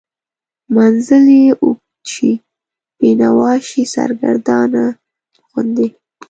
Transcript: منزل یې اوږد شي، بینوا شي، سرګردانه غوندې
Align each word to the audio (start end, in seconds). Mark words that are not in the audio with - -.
منزل 0.75 1.25
یې 1.39 1.47
اوږد 1.63 2.03
شي، 2.13 2.31
بینوا 2.99 3.51
شي، 3.67 3.83
سرګردانه 3.93 4.83
غوندې 5.49 5.87